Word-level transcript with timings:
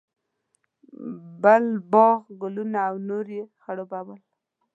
بل 1.43 1.63
باغ، 1.91 2.19
ګلونه 2.41 2.79
او 2.89 2.95
نور 3.07 3.25
یې 3.35 3.43
خړوبول. 3.63 4.19